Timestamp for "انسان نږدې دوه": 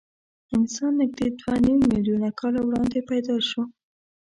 0.55-1.55